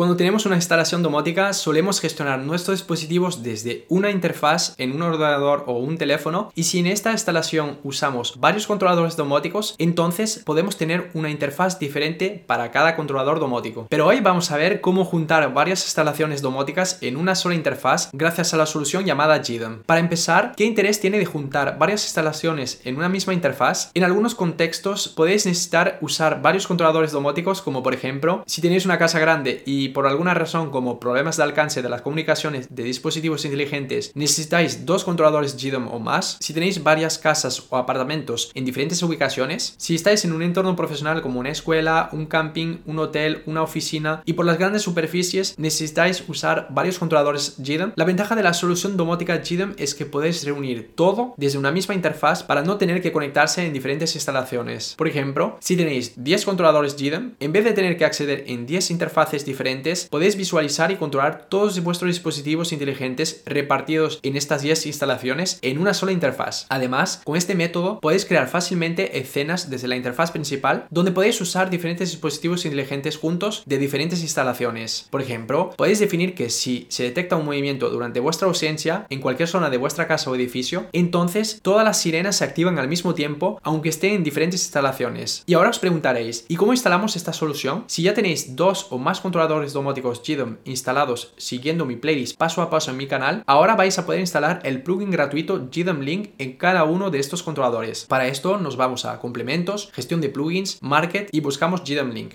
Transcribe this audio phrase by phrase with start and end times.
[0.00, 5.64] Cuando tenemos una instalación domótica solemos gestionar nuestros dispositivos desde una interfaz en un ordenador
[5.66, 11.10] o un teléfono y si en esta instalación usamos varios controladores domóticos entonces podemos tener
[11.12, 13.88] una interfaz diferente para cada controlador domótico.
[13.90, 18.54] Pero hoy vamos a ver cómo juntar varias instalaciones domóticas en una sola interfaz gracias
[18.54, 19.82] a la solución llamada GDOM.
[19.84, 23.90] Para empezar, ¿qué interés tiene de juntar varias instalaciones en una misma interfaz?
[23.92, 28.96] En algunos contextos podéis necesitar usar varios controladores domóticos como por ejemplo si tenéis una
[28.96, 33.44] casa grande y por alguna razón como problemas de alcance de las comunicaciones de dispositivos
[33.44, 39.02] inteligentes necesitáis dos controladores GDOM o más, si tenéis varias casas o apartamentos en diferentes
[39.02, 43.62] ubicaciones, si estáis en un entorno profesional como una escuela, un camping, un hotel, una
[43.62, 48.54] oficina y por las grandes superficies necesitáis usar varios controladores GDOM, la ventaja de la
[48.54, 53.00] solución domótica GDOM es que podéis reunir todo desde una misma interfaz para no tener
[53.02, 54.94] que conectarse en diferentes instalaciones.
[54.96, 58.90] Por ejemplo, si tenéis 10 controladores GDOM, en vez de tener que acceder en 10
[58.90, 59.79] interfaces diferentes
[60.10, 65.94] podéis visualizar y controlar todos vuestros dispositivos inteligentes repartidos en estas 10 instalaciones en una
[65.94, 66.66] sola interfaz.
[66.68, 71.70] Además, con este método podéis crear fácilmente escenas desde la interfaz principal donde podéis usar
[71.70, 75.06] diferentes dispositivos inteligentes juntos de diferentes instalaciones.
[75.10, 79.48] Por ejemplo, podéis definir que si se detecta un movimiento durante vuestra ausencia en cualquier
[79.48, 83.58] zona de vuestra casa o edificio, entonces todas las sirenas se activan al mismo tiempo
[83.62, 85.42] aunque estén en diferentes instalaciones.
[85.46, 87.84] Y ahora os preguntaréis, ¿y cómo instalamos esta solución?
[87.86, 92.70] Si ya tenéis dos o más controladores domóticos GDOM instalados siguiendo mi playlist paso a
[92.70, 96.56] paso en mi canal, ahora vais a poder instalar el plugin gratuito GDOM Link en
[96.56, 98.06] cada uno de estos controladores.
[98.06, 102.34] Para esto nos vamos a complementos, gestión de plugins, market y buscamos GDOM Link.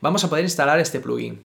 [0.00, 1.42] Vamos a poder instalar este plugin.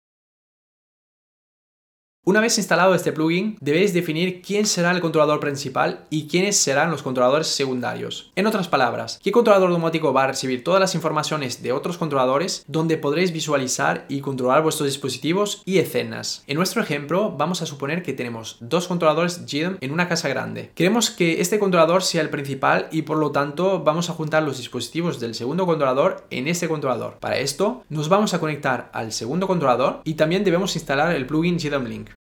[2.29, 6.91] Una vez instalado este plugin, debéis definir quién será el controlador principal y quiénes serán
[6.91, 8.33] los controladores secundarios.
[8.37, 12.67] En otras palabras, qué controlador domótico va a recibir todas las informaciones de otros controladores
[12.69, 16.45] donde podréis visualizar y controlar vuestros dispositivos y escenas.
[16.47, 20.71] En nuestro ejemplo, vamos a suponer que tenemos dos controladores GDOM en una casa grande.
[20.75, 24.59] Queremos que este controlador sea el principal y por lo tanto vamos a juntar los
[24.59, 27.21] dispositivos del segundo controlador en este controlador.
[27.21, 31.57] Para esto, nos vamos a conectar al segundo controlador y también debemos instalar el plugin
[31.57, 32.18] GDOM Link.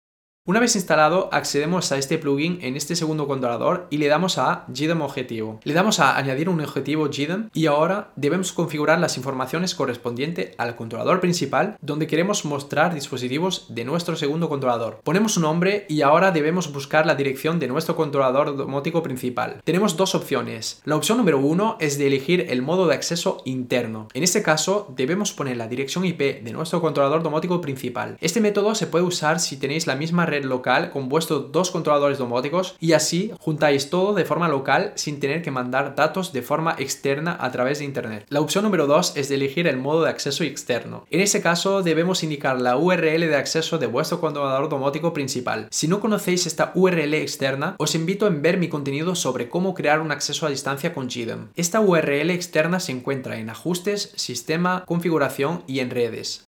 [0.44, 4.64] Una vez instalado, accedemos a este plugin en este segundo controlador y le damos a
[4.66, 5.60] GDOM objetivo.
[5.62, 10.75] Le damos a añadir un objetivo GDOM y ahora debemos configurar las informaciones correspondientes al
[10.75, 15.00] controlador principal donde queremos mostrar dispositivos de nuestro segundo controlador.
[15.04, 19.60] Ponemos un nombre y ahora debemos buscar la dirección de nuestro controlador domótico principal.
[19.62, 20.82] Tenemos dos opciones.
[20.84, 24.08] La opción número uno es de elegir el modo de acceso interno.
[24.12, 28.16] En este caso debemos poner la dirección IP de nuestro controlador domótico principal.
[28.20, 32.19] Este método se puede usar si tenéis la misma red local con vuestros dos controladores
[32.19, 36.75] domóticos y así juntáis todo de forma local sin tener que mandar datos de forma
[36.78, 38.26] externa a través de internet.
[38.28, 41.04] La opción número 2 es elegir el modo de acceso externo.
[41.10, 45.69] En ese caso debemos indicar la URL de acceso de vuestro controlador domótico principal.
[45.70, 50.00] Si no conocéis esta URL externa, os invito a ver mi contenido sobre cómo crear
[50.00, 51.49] un acceso a distancia con GDOM.
[51.54, 56.51] Esta URL externa se encuentra en ajustes, sistema, configuración y en redes.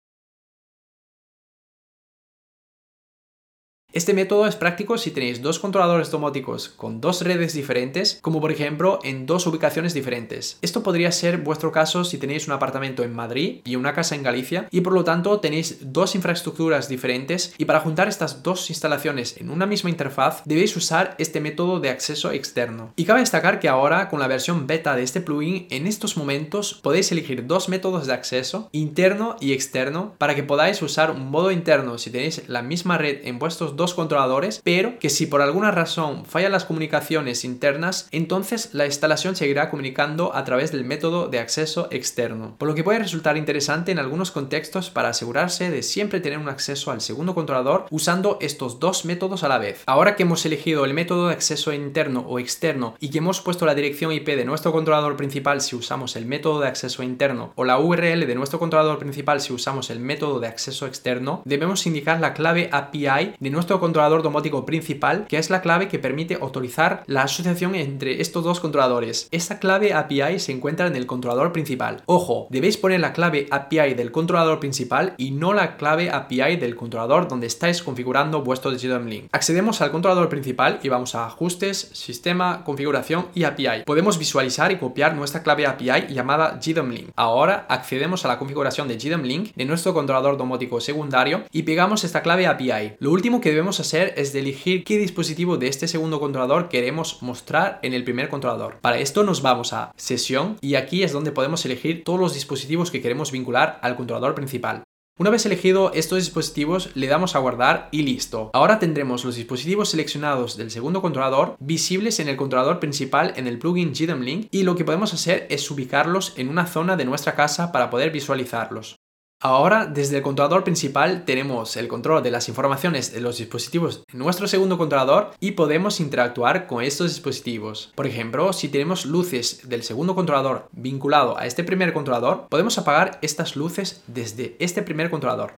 [3.91, 8.51] Este método es práctico si tenéis dos controladores domóticos con dos redes diferentes, como por
[8.51, 10.59] ejemplo en dos ubicaciones diferentes.
[10.61, 14.21] Esto podría ser vuestro caso si tenéis un apartamento en Madrid y una casa en
[14.21, 19.37] Galicia y por lo tanto tenéis dos infraestructuras diferentes y para juntar estas dos instalaciones
[19.37, 22.93] en una misma interfaz debéis usar este método de acceso externo.
[22.95, 26.79] Y cabe destacar que ahora con la versión beta de este plugin en estos momentos
[26.83, 31.49] podéis elegir dos métodos de acceso, interno y externo, para que podáis usar un modo
[31.49, 35.71] interno si tenéis la misma red en vuestros dos controladores, pero que si por alguna
[35.71, 41.39] razón fallan las comunicaciones internas, entonces la instalación seguirá comunicando a través del método de
[41.39, 46.19] acceso externo, por lo que puede resultar interesante en algunos contextos para asegurarse de siempre
[46.19, 49.81] tener un acceso al segundo controlador usando estos dos métodos a la vez.
[49.85, 53.65] Ahora que hemos elegido el método de acceso interno o externo y que hemos puesto
[53.65, 57.63] la dirección IP de nuestro controlador principal si usamos el método de acceso interno o
[57.63, 62.19] la URL de nuestro controlador principal si usamos el método de acceso externo, debemos indicar
[62.19, 67.23] la clave API de controlador domótico principal, que es la clave que permite autorizar la
[67.23, 69.27] asociación entre estos dos controladores.
[69.31, 72.01] Esta clave API se encuentra en el controlador principal.
[72.05, 76.75] Ojo, debéis poner la clave API del controlador principal y no la clave API del
[76.75, 79.25] controlador donde estáis configurando vuestro GDOM Link.
[79.31, 83.83] Accedemos al controlador principal y vamos a ajustes, sistema, configuración y API.
[83.85, 87.09] Podemos visualizar y copiar nuestra clave API llamada GDOM Link.
[87.15, 92.03] Ahora accedemos a la configuración de GDOM Link de nuestro controlador domótico secundario y pegamos
[92.03, 92.93] esta clave API.
[92.99, 97.79] Lo último que debemos hacer es elegir qué dispositivo de este segundo controlador queremos mostrar
[97.83, 98.79] en el primer controlador.
[98.79, 102.89] Para esto nos vamos a sesión y aquí es donde podemos elegir todos los dispositivos
[102.89, 104.83] que queremos vincular al controlador principal.
[105.17, 108.49] Una vez elegido estos dispositivos, le damos a guardar y listo.
[108.53, 113.59] Ahora tendremos los dispositivos seleccionados del segundo controlador visibles en el controlador principal en el
[113.59, 117.35] plugin GDM Link y lo que podemos hacer es ubicarlos en una zona de nuestra
[117.35, 118.98] casa para poder visualizarlos.
[119.41, 124.19] Ahora, desde el controlador principal tenemos el control de las informaciones de los dispositivos en
[124.19, 127.93] nuestro segundo controlador y podemos interactuar con estos dispositivos.
[127.95, 133.17] Por ejemplo, si tenemos luces del segundo controlador vinculado a este primer controlador, podemos apagar
[133.21, 135.55] estas luces desde este primer controlador.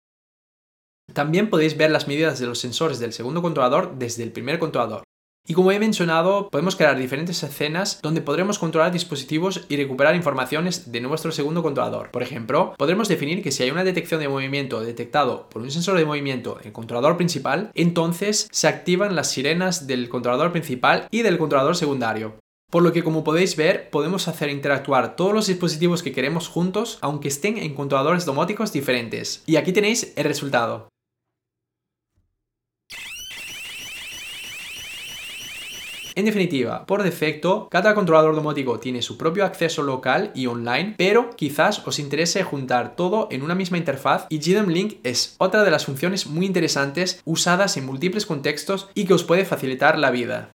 [1.14, 5.04] También podéis ver las medidas de los sensores del segundo controlador desde el primer controlador.
[5.50, 10.92] Y como he mencionado, podemos crear diferentes escenas donde podremos controlar dispositivos y recuperar informaciones
[10.92, 12.12] de nuestro segundo controlador.
[12.12, 15.98] Por ejemplo, podremos definir que si hay una detección de movimiento detectado por un sensor
[15.98, 21.24] de movimiento en el controlador principal, entonces se activan las sirenas del controlador principal y
[21.24, 22.36] del controlador secundario.
[22.70, 27.00] Por lo que como podéis ver, podemos hacer interactuar todos los dispositivos que queremos juntos,
[27.02, 29.42] aunque estén en controladores domóticos diferentes.
[29.48, 30.90] Y aquí tenéis el resultado.
[36.20, 41.30] En definitiva, por defecto, cada controlador domótico tiene su propio acceso local y online, pero
[41.38, 45.72] quizás os interese juntar todo en una misma interfaz y GDM Link es otra de
[45.72, 50.48] las funciones muy interesantes usadas en múltiples contextos y que os puede facilitar la vida.